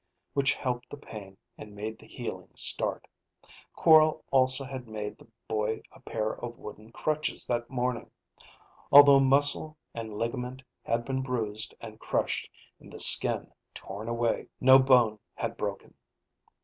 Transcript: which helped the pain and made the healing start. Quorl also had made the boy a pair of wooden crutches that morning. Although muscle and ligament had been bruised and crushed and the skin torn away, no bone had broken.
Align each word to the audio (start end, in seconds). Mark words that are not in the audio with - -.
which 0.33 0.55
helped 0.55 0.89
the 0.89 0.97
pain 0.97 1.37
and 1.59 1.75
made 1.75 1.99
the 1.99 2.07
healing 2.07 2.47
start. 2.55 3.07
Quorl 3.75 4.23
also 4.31 4.63
had 4.65 4.87
made 4.87 5.15
the 5.15 5.27
boy 5.47 5.83
a 5.91 5.99
pair 5.99 6.31
of 6.43 6.57
wooden 6.57 6.91
crutches 6.91 7.45
that 7.45 7.69
morning. 7.69 8.09
Although 8.91 9.19
muscle 9.19 9.77
and 9.93 10.17
ligament 10.17 10.63
had 10.81 11.05
been 11.05 11.21
bruised 11.21 11.75
and 11.79 11.99
crushed 11.99 12.49
and 12.79 12.91
the 12.91 12.99
skin 12.99 13.53
torn 13.75 14.09
away, 14.09 14.47
no 14.59 14.79
bone 14.79 15.19
had 15.35 15.55
broken. 15.55 15.93